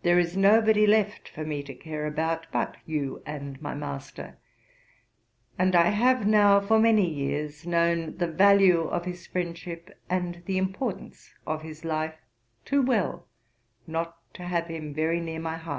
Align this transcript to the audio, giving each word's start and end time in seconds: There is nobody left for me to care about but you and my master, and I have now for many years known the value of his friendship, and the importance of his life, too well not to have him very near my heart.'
There 0.00 0.18
is 0.18 0.38
nobody 0.38 0.86
left 0.86 1.28
for 1.28 1.44
me 1.44 1.62
to 1.64 1.74
care 1.74 2.06
about 2.06 2.46
but 2.50 2.78
you 2.86 3.22
and 3.26 3.60
my 3.60 3.74
master, 3.74 4.38
and 5.58 5.76
I 5.76 5.90
have 5.90 6.26
now 6.26 6.60
for 6.62 6.78
many 6.78 7.06
years 7.06 7.66
known 7.66 8.16
the 8.16 8.26
value 8.26 8.84
of 8.84 9.04
his 9.04 9.26
friendship, 9.26 10.00
and 10.08 10.42
the 10.46 10.56
importance 10.56 11.34
of 11.46 11.60
his 11.60 11.84
life, 11.84 12.16
too 12.64 12.80
well 12.80 13.26
not 13.86 14.16
to 14.32 14.44
have 14.44 14.68
him 14.68 14.94
very 14.94 15.20
near 15.20 15.40
my 15.40 15.58
heart.' 15.58 15.72